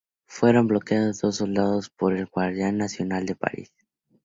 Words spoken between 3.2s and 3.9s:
de París.